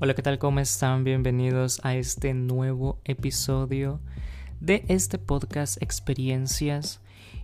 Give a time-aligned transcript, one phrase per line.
[0.00, 0.38] Hola, ¿qué tal?
[0.38, 1.02] ¿Cómo están?
[1.02, 3.98] Bienvenidos a este nuevo episodio
[4.60, 7.00] de este podcast Experiencias.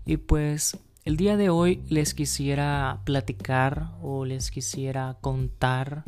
[0.06, 6.04] Y pues el día de hoy les quisiera platicar o les quisiera contar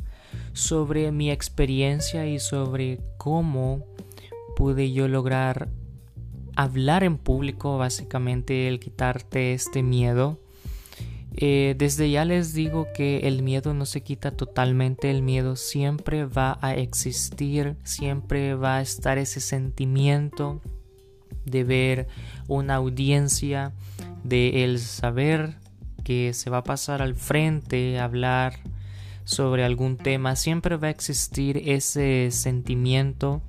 [0.53, 3.85] sobre mi experiencia y sobre cómo
[4.55, 5.69] pude yo lograr
[6.55, 10.39] hablar en público, básicamente el quitarte este miedo
[11.39, 16.25] eh, desde ya les digo que el miedo no se quita totalmente, el miedo siempre
[16.25, 20.63] va a existir, siempre va a estar ese sentimiento
[21.45, 22.09] de ver
[22.49, 23.73] una audiencia,
[24.25, 25.57] de el saber
[26.05, 28.55] que se va a pasar al frente, hablar
[29.25, 33.43] sobre algún tema, siempre va a existir ese sentimiento.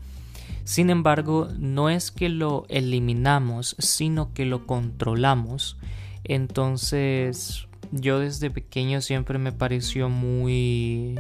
[0.65, 5.77] Sin embargo, no es que lo eliminamos, sino que lo controlamos.
[6.25, 11.15] Entonces, yo desde pequeño siempre me pareció muy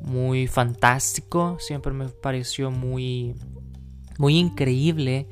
[0.00, 3.34] muy fantástico, siempre me pareció muy
[4.18, 5.28] muy increíble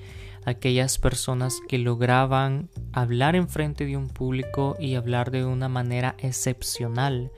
[0.47, 6.15] aquellas personas que lograban hablar en frente de un público y hablar de una manera
[6.19, 7.33] excepcional,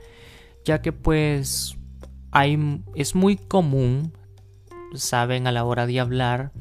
[0.65, 1.79] ya que pues
[2.31, 4.13] hay, es muy común,
[4.95, 6.53] saben, a la hora de hablar,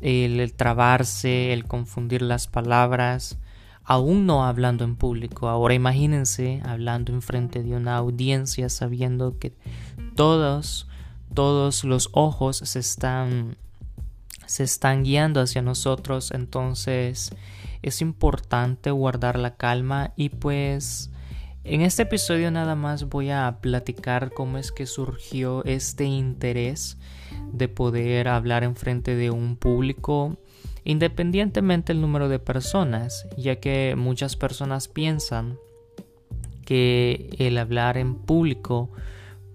[0.00, 3.38] el trabarse, el confundir las palabras,
[3.84, 5.48] aún no hablando en público.
[5.48, 9.54] Ahora imagínense hablando en frente de una audiencia sabiendo que
[10.14, 10.88] todos,
[11.34, 13.56] todos los ojos se están,
[14.46, 16.30] se están guiando hacia nosotros.
[16.30, 17.34] Entonces
[17.82, 21.10] es importante guardar la calma y pues
[21.64, 26.98] en este episodio nada más voy a platicar cómo es que surgió este interés
[27.52, 30.36] de poder hablar en frente de un público
[30.84, 35.58] independientemente el número de personas, ya que muchas personas piensan
[36.64, 38.90] que el hablar en público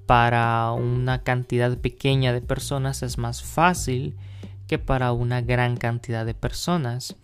[0.06, 4.16] para una cantidad pequeña de personas es más fácil
[4.68, 7.16] que para una gran cantidad de personas.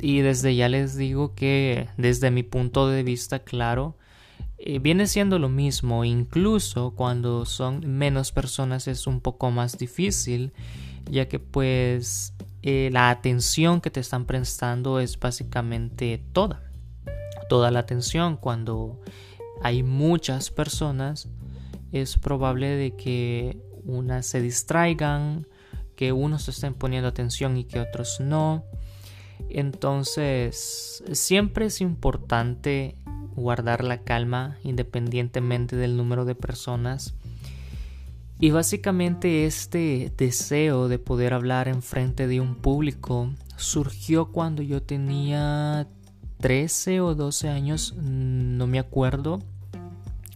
[0.00, 3.96] Y desde ya les digo que desde mi punto de vista claro,
[4.58, 10.52] eh, viene siendo lo mismo, incluso cuando son menos personas es un poco más difícil,
[11.10, 16.62] ya que pues eh, la atención que te están prestando es básicamente toda.
[17.48, 18.36] Toda la atención.
[18.36, 19.00] Cuando
[19.62, 21.28] hay muchas personas,
[21.92, 25.46] es probable de que unas se distraigan,
[25.94, 28.64] que unos estén poniendo atención y que otros no.
[29.50, 32.96] Entonces, siempre es importante
[33.36, 37.14] guardar la calma independientemente del número de personas
[38.44, 44.82] y básicamente este deseo de poder hablar en frente de un público surgió cuando yo
[44.82, 45.88] tenía
[46.40, 49.38] 13 o 12 años, no me acuerdo.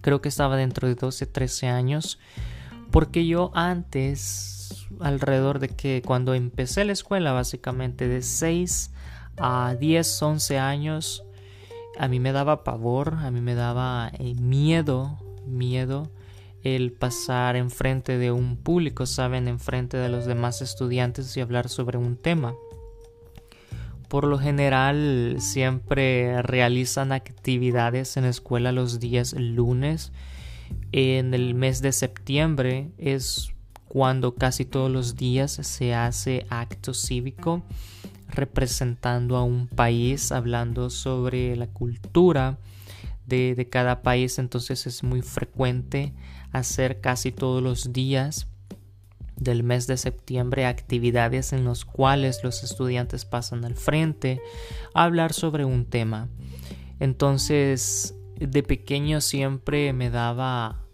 [0.01, 2.19] Creo que estaba dentro de 12, 13 años.
[2.91, 8.91] Porque yo antes, alrededor de que cuando empecé la escuela, básicamente de 6
[9.37, 11.25] a 10, 11 años,
[11.99, 16.11] a mí me daba pavor, a mí me daba eh, miedo, miedo
[16.65, 21.99] el pasar enfrente de un público, saben, enfrente de los demás estudiantes y hablar sobre
[21.99, 22.55] un tema.
[24.09, 30.13] Por lo general siempre realizan actividades en la escuela los días lunes.
[30.93, 33.53] En el mes de septiembre es
[33.87, 37.63] cuando casi todos los días se hace acto cívico
[38.29, 42.59] representando a un país, hablando sobre la cultura
[43.27, 44.39] de, de cada país.
[44.39, 46.13] Entonces es muy frecuente
[46.59, 48.47] hacer casi todos los días
[49.37, 54.41] del mes de septiembre actividades en las cuales los estudiantes pasan al frente
[54.95, 56.29] a hablar sobre un tema.
[57.01, 60.85] Entonces, de pequeño siempre me daba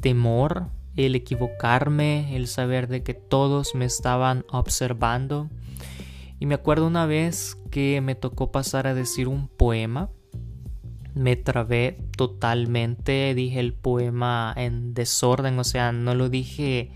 [0.00, 5.50] temor el equivocarme, el saber de que todos me estaban observando.
[6.38, 10.10] Y me acuerdo una vez que me tocó pasar a decir un poema
[11.14, 16.90] me trabé totalmente, dije el poema en desorden, o sea, no lo dije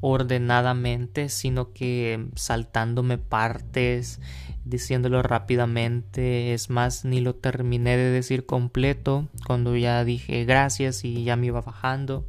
[0.00, 4.20] ordenadamente, sino que saltándome partes,
[4.64, 11.24] diciéndolo rápidamente, es más, ni lo terminé de decir completo cuando ya dije gracias y
[11.24, 12.26] ya me iba bajando,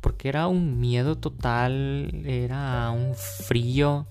[0.00, 4.06] porque era un miedo total, era un frío,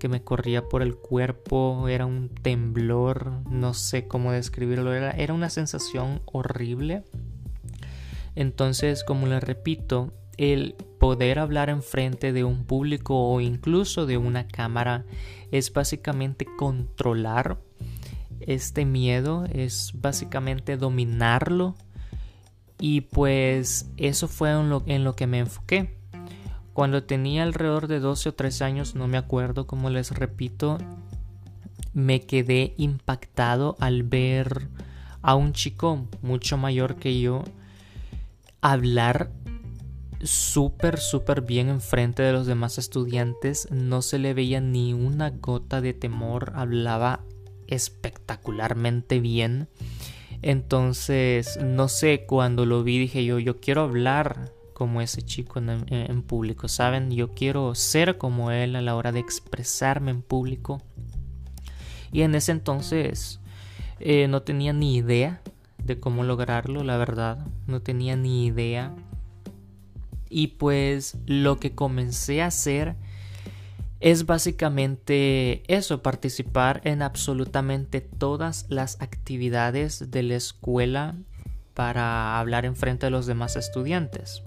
[0.00, 5.32] que me corría por el cuerpo, era un temblor, no sé cómo describirlo, era, era
[5.32, 7.04] una sensación horrible.
[8.34, 14.48] Entonces, como le repito, el poder hablar enfrente de un público o incluso de una
[14.48, 15.04] cámara
[15.52, 17.60] es básicamente controlar
[18.40, 21.74] este miedo, es básicamente dominarlo
[22.78, 25.99] y pues eso fue en lo, en lo que me enfoqué.
[26.80, 30.78] Cuando tenía alrededor de 12 o 13 años, no me acuerdo, como les repito,
[31.92, 34.70] me quedé impactado al ver
[35.20, 37.44] a un chico mucho mayor que yo
[38.62, 39.30] hablar
[40.22, 43.68] súper, súper bien enfrente de los demás estudiantes.
[43.70, 46.54] No se le veía ni una gota de temor.
[46.54, 47.20] Hablaba
[47.66, 49.68] espectacularmente bien.
[50.40, 56.22] Entonces, no sé, cuando lo vi dije yo, yo quiero hablar como ese chico en,
[56.22, 57.10] público, ¿saben?
[57.10, 60.80] Yo quiero ser como él a la hora de expresarme en público.
[62.12, 63.40] Y en ese entonces
[63.98, 65.42] eh, no tenía ni idea
[65.84, 67.46] de cómo lograrlo, la verdad.
[67.66, 68.94] No tenía ni idea.
[70.30, 72.96] Y pues lo que comencé a hacer
[74.00, 81.16] es básicamente eso, participar en absolutamente todas las actividades de la escuela
[81.74, 84.42] para hablar en frente de los demás estudiantes.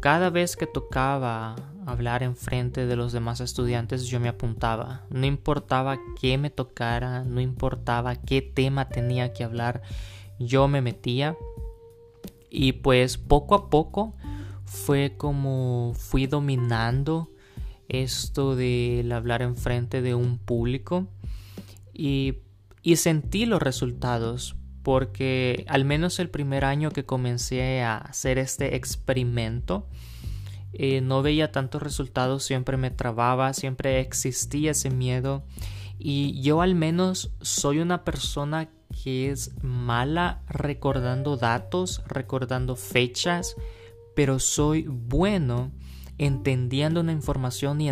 [0.00, 1.56] Cada vez que tocaba
[1.86, 5.06] hablar en frente de los demás estudiantes yo me apuntaba.
[5.10, 9.82] No importaba qué me tocara, no importaba qué tema tenía que hablar,
[10.38, 11.36] yo me metía.
[12.50, 14.14] Y pues poco a poco
[14.64, 17.30] fue como fui dominando
[17.88, 21.08] esto del hablar en frente de un público
[21.94, 22.38] y,
[22.82, 28.76] y sentí los resultados porque al menos el primer año que comencé a hacer este
[28.76, 29.86] experimento
[30.72, 35.44] eh, no veía tantos resultados, siempre me trababa, siempre existía ese miedo.
[35.98, 38.68] Y yo al menos soy una persona
[39.02, 43.56] que es mala recordando datos, recordando fechas,
[44.14, 45.72] pero soy bueno
[46.18, 47.90] entendiendo una información y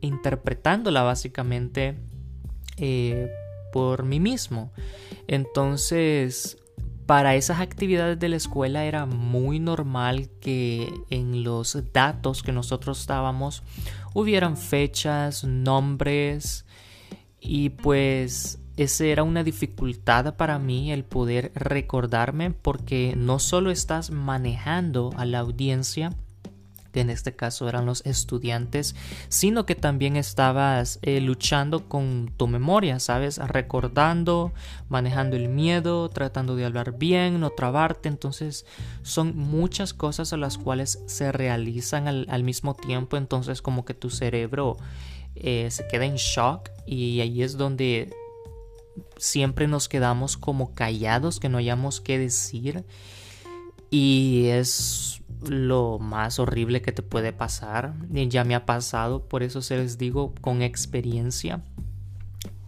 [0.00, 1.98] interpretándola básicamente
[2.76, 3.30] eh,
[3.72, 4.70] por mí mismo.
[5.26, 6.58] Entonces,
[7.06, 13.06] para esas actividades de la escuela era muy normal que en los datos que nosotros
[13.06, 13.62] dábamos
[14.14, 16.64] hubieran fechas, nombres
[17.40, 24.10] y pues esa era una dificultad para mí el poder recordarme porque no solo estás
[24.10, 26.12] manejando a la audiencia
[26.92, 28.94] que en este caso eran los estudiantes,
[29.28, 33.38] sino que también estabas eh, luchando con tu memoria, ¿sabes?
[33.38, 34.52] Recordando,
[34.88, 38.66] manejando el miedo, tratando de hablar bien, no trabarte, entonces
[39.02, 44.10] son muchas cosas a las cuales se realizan al, mismo tiempo, entonces como que tu
[44.10, 44.76] cerebro
[45.36, 48.14] eh, se queda en shock y ahí es donde
[49.16, 52.84] siempre nos quedamos como callados, que no hayamos que decir.
[53.90, 57.94] Y es lo más horrible que te puede pasar.
[58.10, 61.62] Ya me ha pasado, por eso se les digo con experiencia.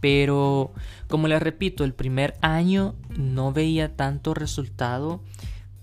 [0.01, 0.73] Pero,
[1.09, 5.23] como les repito, el primer año no veía tanto resultado,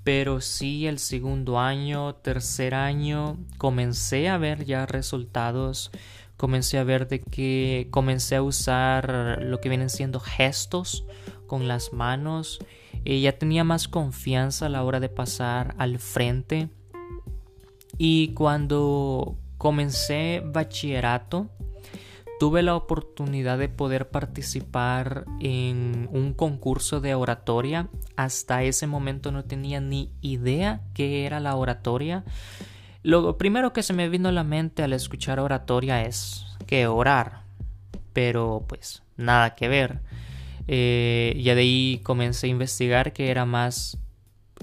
[0.04, 5.92] pero sí el segundo año, tercer año, comencé a ver ya resultados.
[6.38, 11.06] Comencé a ver de que comencé a usar lo que vienen siendo gestos
[11.48, 12.60] con las manos.
[13.04, 16.70] y ya tenía más confianza a la hora de pasar al frente
[17.98, 21.50] y cuando comencé bachillerato,
[22.40, 27.88] tuve la oportunidad de poder participar en un concurso de oratoria.
[28.16, 32.24] Hasta ese momento no tenía ni idea qué era la oratoria.
[33.04, 37.44] Lo primero que se me vino a la mente al escuchar oratoria es que orar,
[38.14, 40.00] pero pues nada que ver.
[40.68, 44.00] Eh, ya de ahí comencé a investigar que era más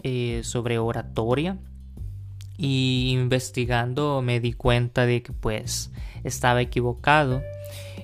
[0.02, 1.58] eh, sobre oratoria
[2.58, 5.90] y investigando me di cuenta de que pues
[6.24, 7.40] estaba equivocado.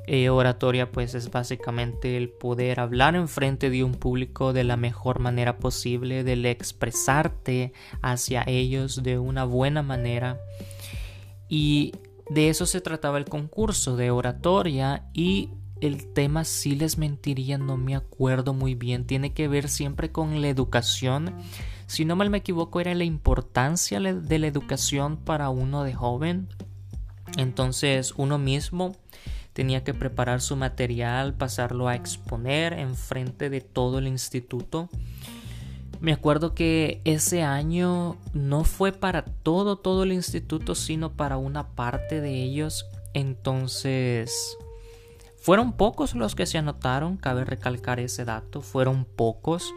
[0.07, 4.77] Eh, oratoria pues es básicamente el poder hablar en frente de un público de la
[4.77, 10.39] mejor manera posible, del expresarte hacia ellos de una buena manera.
[11.49, 11.93] Y
[12.31, 17.77] de eso se trataba el concurso de oratoria y el tema si les mentiría no
[17.77, 19.07] me acuerdo muy bien.
[19.07, 21.35] Tiene que ver siempre con la educación
[21.87, 26.49] si no mal me equivoco, era la importancia de la educación para uno de joven.
[27.37, 28.97] Entonces uno mismo
[29.53, 34.89] tenía que preparar su material, pasarlo a exponer en frente de todo el instituto.
[36.01, 41.69] Me acuerdo que ese año no fue para todo, todo el instituto, sino para una
[41.69, 42.87] parte de ellos.
[43.15, 44.59] Entonces,
[45.39, 49.73] fueron pocos los que se anotaron, cabe recalcar ese dato, fueron pocos,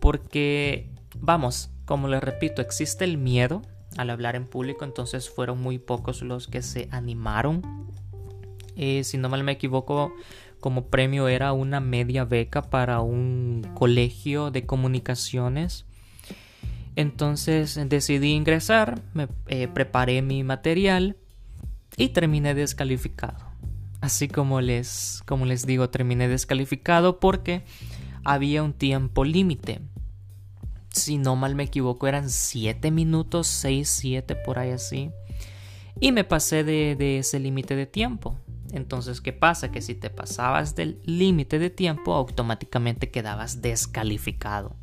[0.00, 0.90] porque
[1.20, 3.62] Vamos, como les repito, existe el miedo
[3.96, 7.62] al hablar en público, entonces fueron muy pocos los que se animaron.
[8.76, 10.12] Eh, si no mal me equivoco,
[10.60, 15.84] como premio era una media beca para un colegio de comunicaciones.
[16.96, 21.16] Entonces decidí ingresar, me eh, preparé mi material
[21.96, 23.44] y terminé descalificado.
[24.00, 27.64] Así como les, como les digo, terminé descalificado porque
[28.24, 29.80] había un tiempo límite.
[30.94, 35.10] Si no mal me equivoco, eran 7 minutos, 6, 7 por ahí así.
[35.98, 38.38] Y me pasé de, de ese límite de tiempo.
[38.70, 39.72] Entonces, ¿qué pasa?
[39.72, 44.76] Que si te pasabas del límite de tiempo, automáticamente quedabas descalificado.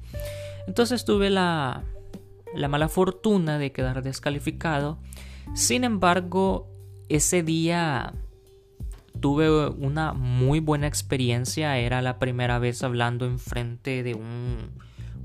[0.68, 1.84] Entonces tuve la,
[2.54, 5.00] la mala fortuna de quedar descalificado.
[5.54, 6.70] Sin embargo,
[7.08, 8.14] ese día
[9.20, 11.78] tuve una muy buena experiencia.
[11.78, 14.72] Era la primera vez hablando en frente de un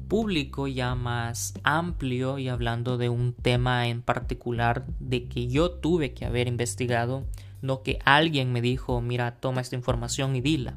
[0.08, 6.12] público ya más amplio y hablando de un tema en particular de que yo tuve
[6.12, 7.24] que haber investigado,
[7.62, 10.74] no que alguien me dijo, mira, toma esta información y dila.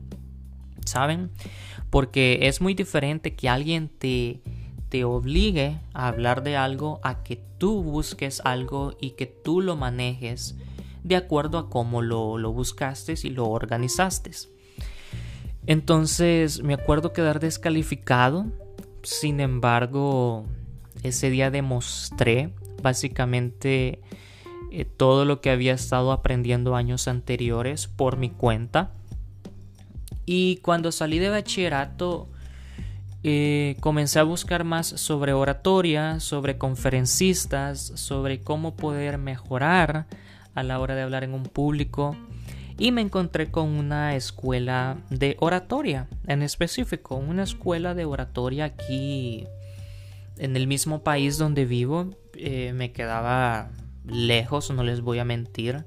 [0.85, 1.29] ¿Saben?
[1.89, 4.41] Porque es muy diferente que alguien te
[4.89, 9.75] te obligue a hablar de algo a que tú busques algo y que tú lo
[9.75, 10.55] manejes
[11.03, 14.31] de acuerdo a cómo lo, lo buscaste y lo organizaste.
[15.67, 18.47] Entonces me acuerdo quedar descalificado.
[19.03, 20.45] Sin embargo,
[21.03, 24.01] ese día demostré básicamente
[24.71, 28.91] eh, todo lo que había estado aprendiendo años anteriores por mi cuenta.
[30.25, 32.27] Y cuando salí de bachillerato,
[33.23, 40.05] eh, comencé a buscar más sobre oratoria, sobre conferencistas, sobre cómo poder mejorar
[40.55, 42.15] a la hora de hablar en un público
[42.79, 49.45] y me encontré con una escuela de oratoria en específico, una escuela de oratoria aquí
[50.37, 52.09] en el mismo país donde vivo.
[52.35, 53.69] Eh, me quedaba
[54.05, 55.85] lejos, no les voy a mentir,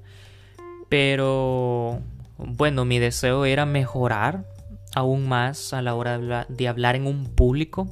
[0.90, 1.98] pero
[2.36, 4.44] bueno, mi deseo era mejorar
[4.94, 7.88] aún más a la hora de hablar en un público.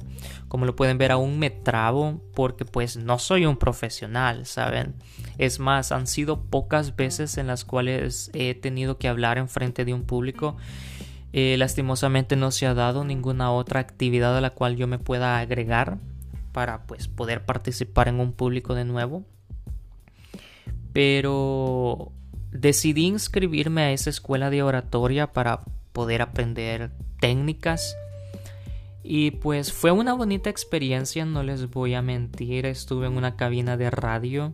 [0.47, 4.95] Como lo pueden ver, aún me trabo porque pues no soy un profesional, ¿saben?
[5.37, 9.85] Es más, han sido pocas veces en las cuales he tenido que hablar en frente
[9.85, 10.57] de un público.
[11.33, 15.39] Eh, lastimosamente no se ha dado ninguna otra actividad a la cual yo me pueda
[15.39, 15.97] agregar
[16.51, 19.23] para pues poder participar en un público de nuevo.
[20.93, 22.11] Pero
[22.51, 25.61] decidí inscribirme a esa escuela de oratoria para
[25.93, 27.95] poder aprender técnicas.
[29.03, 32.65] Y pues fue una bonita experiencia, no les voy a mentir.
[32.65, 34.53] Estuve en una cabina de radio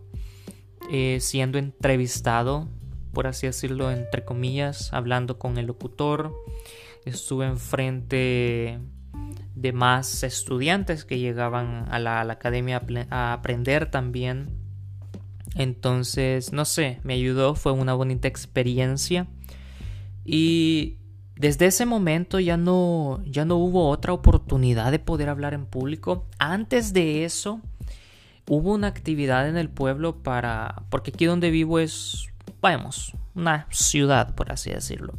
[0.90, 2.68] eh, siendo entrevistado,
[3.12, 6.34] por así decirlo, entre comillas, hablando con el locutor.
[7.04, 8.78] Estuve enfrente
[9.54, 14.56] de más estudiantes que llegaban a la, a la academia a aprender también.
[15.56, 19.26] Entonces, no sé, me ayudó, fue una bonita experiencia.
[20.24, 20.98] Y
[21.38, 26.26] desde ese momento ya no, ya no hubo otra oportunidad de poder hablar en público.
[26.38, 27.60] Antes de eso,
[28.48, 30.82] hubo una actividad en el pueblo para...
[30.90, 32.26] porque aquí donde vivo es,
[32.60, 35.14] vamos, una ciudad, por así decirlo.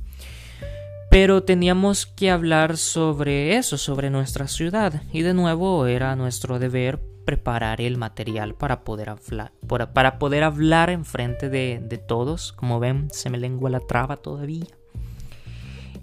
[1.10, 5.02] Pero teníamos que hablar sobre eso, sobre nuestra ciudad.
[5.14, 9.54] Y de nuevo era nuestro deber preparar el material para poder hablar,
[9.94, 12.52] para poder hablar en frente de, de todos.
[12.52, 14.79] Como ven, se me lengua la traba todavía.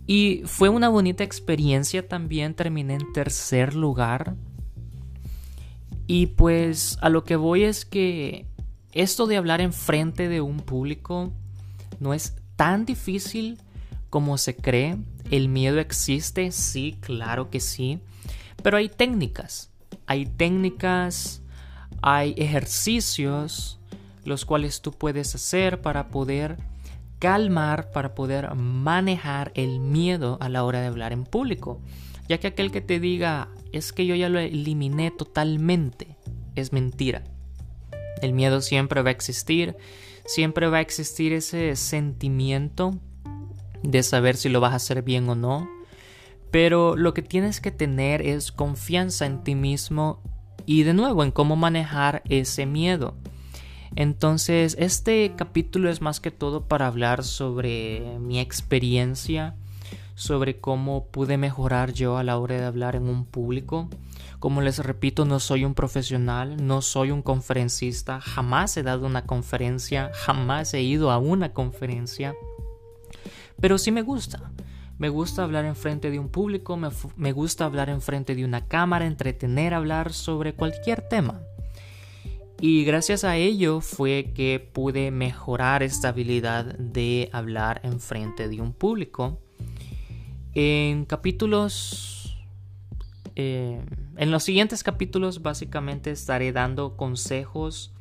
[0.07, 4.37] Y fue una bonita experiencia también, terminé en tercer lugar.
[6.07, 8.47] Y pues a lo que voy es que
[8.93, 11.33] esto de hablar en frente de un público
[11.99, 13.59] no es tan difícil
[14.09, 14.97] como se cree.
[15.31, 17.99] El miedo existe, sí, claro que sí.
[18.63, 19.71] Pero hay técnicas.
[20.07, 21.43] Hay técnicas,
[22.01, 23.81] hay ejercicios
[24.25, 26.59] los cuales tú puedes hacer para poder
[27.19, 31.81] calmar, para poder manejar el miedo a la hora de hablar en público.
[32.29, 36.17] Ya que aquel que te diga, es que yo ya lo eliminé totalmente,
[36.55, 37.23] es mentira.
[38.23, 39.77] El miedo siempre va a existir,
[40.25, 42.99] siempre va a existir ese sentimiento
[43.83, 45.69] de saber si lo vas a hacer bien o no.
[46.51, 50.23] Pero lo que tienes que tener es confianza en ti mismo
[50.65, 53.17] y de nuevo en cómo manejar ese miedo.
[53.95, 59.55] Entonces, este capítulo es más que todo para hablar sobre mi experiencia,
[60.15, 63.89] sobre cómo pude mejorar yo a la hora de hablar en un público.
[64.41, 69.25] Como les repito, no soy un profesional, no soy un conferencista, jamás he dado una
[69.25, 72.35] conferencia, jamás he ido a una conferencia,
[73.61, 74.51] pero sí me gusta.
[74.99, 78.47] Me gusta hablar en frente de un público, me, me gusta hablar en frente de
[78.47, 81.43] una cámara, entretener, hablar sobre cualquier tema.
[82.61, 88.61] Y gracias a ello fue que pude mejorar esta habilidad de hablar en frente de
[88.61, 89.39] un público.
[90.55, 92.39] En capítulos...
[93.37, 93.85] Eh,
[94.17, 97.93] en los siguientes capítulos básicamente estaré dando consejos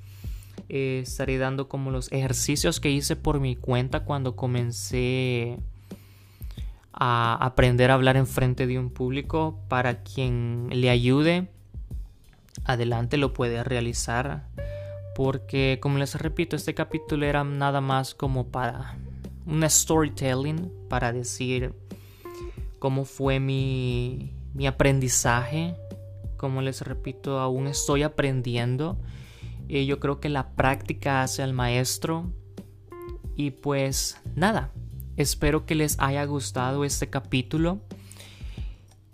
[0.68, 5.60] Eh, estaré dando como los ejercicios que hice por mi cuenta cuando comencé
[6.92, 11.50] a aprender a hablar en frente de un público para quien le ayude
[12.66, 14.50] adelante lo puede realizar
[15.16, 18.98] porque como les repito este capítulo era nada más como para
[19.46, 21.74] un storytelling para decir
[22.80, 25.76] cómo fue mi, mi aprendizaje
[26.38, 28.98] como les repito aún estoy aprendiendo
[29.68, 32.32] y yo creo que la práctica hace al maestro
[33.36, 34.72] y pues nada
[35.18, 37.80] Espero que les haya gustado este capítulo.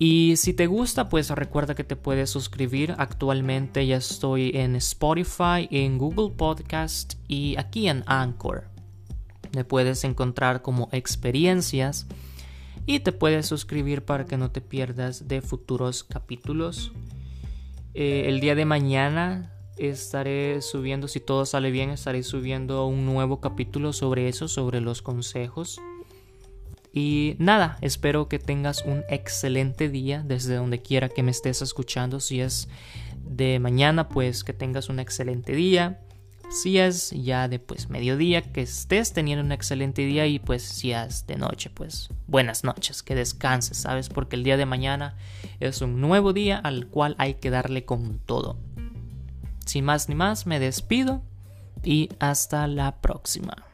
[0.03, 2.95] Y si te gusta, pues recuerda que te puedes suscribir.
[2.97, 8.63] Actualmente ya estoy en Spotify, en Google Podcast y aquí en Anchor.
[9.55, 12.07] Me puedes encontrar como experiencias
[12.87, 16.91] y te puedes suscribir para que no te pierdas de futuros capítulos.
[17.93, 23.39] Eh, el día de mañana estaré subiendo, si todo sale bien, estaré subiendo un nuevo
[23.39, 25.79] capítulo sobre eso, sobre los consejos.
[26.93, 32.19] Y nada, espero que tengas un excelente día desde donde quiera que me estés escuchando.
[32.19, 32.67] Si es
[33.23, 36.01] de mañana, pues que tengas un excelente día.
[36.49, 40.27] Si es ya de pues mediodía, que estés teniendo un excelente día.
[40.27, 44.09] Y pues si es de noche, pues buenas noches, que descanses, ¿sabes?
[44.09, 45.15] Porque el día de mañana
[45.61, 48.59] es un nuevo día al cual hay que darle con todo.
[49.65, 51.21] Sin más ni más, me despido
[51.85, 53.65] y hasta la próxima.